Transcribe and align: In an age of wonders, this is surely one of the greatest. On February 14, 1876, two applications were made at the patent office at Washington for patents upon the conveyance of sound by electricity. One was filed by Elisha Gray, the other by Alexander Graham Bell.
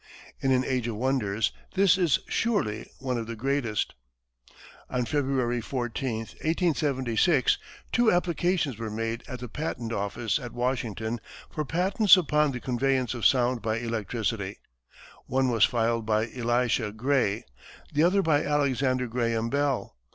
In 0.39 0.51
an 0.51 0.65
age 0.65 0.87
of 0.87 0.95
wonders, 0.95 1.51
this 1.75 1.95
is 1.95 2.17
surely 2.27 2.89
one 2.97 3.19
of 3.19 3.27
the 3.27 3.35
greatest. 3.35 3.93
On 4.89 5.05
February 5.05 5.61
14, 5.61 6.21
1876, 6.41 7.59
two 7.91 8.11
applications 8.11 8.79
were 8.79 8.89
made 8.89 9.23
at 9.27 9.41
the 9.41 9.47
patent 9.47 9.93
office 9.93 10.39
at 10.39 10.53
Washington 10.53 11.21
for 11.51 11.63
patents 11.65 12.17
upon 12.17 12.51
the 12.51 12.59
conveyance 12.59 13.13
of 13.13 13.27
sound 13.27 13.61
by 13.61 13.77
electricity. 13.77 14.57
One 15.27 15.51
was 15.51 15.65
filed 15.65 16.03
by 16.07 16.31
Elisha 16.33 16.91
Gray, 16.93 17.45
the 17.93 18.01
other 18.01 18.23
by 18.23 18.43
Alexander 18.43 19.05
Graham 19.05 19.51
Bell. 19.51 19.95